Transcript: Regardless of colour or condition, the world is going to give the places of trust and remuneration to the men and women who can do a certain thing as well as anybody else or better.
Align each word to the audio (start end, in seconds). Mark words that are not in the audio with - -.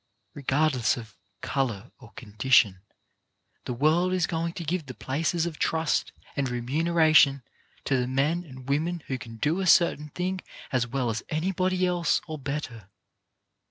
Regardless 0.33 0.97
of 0.97 1.15
colour 1.41 1.91
or 1.99 2.11
condition, 2.13 2.81
the 3.65 3.73
world 3.75 4.13
is 4.13 4.25
going 4.25 4.53
to 4.53 4.63
give 4.63 4.87
the 4.87 4.95
places 4.95 5.45
of 5.45 5.59
trust 5.59 6.11
and 6.35 6.49
remuneration 6.49 7.43
to 7.85 7.97
the 7.97 8.07
men 8.07 8.43
and 8.43 8.67
women 8.67 9.03
who 9.05 9.19
can 9.19 9.35
do 9.37 9.59
a 9.59 9.67
certain 9.67 10.09
thing 10.09 10.41
as 10.71 10.87
well 10.87 11.11
as 11.11 11.21
anybody 11.29 11.85
else 11.85 12.19
or 12.25 12.39
better. 12.39 12.89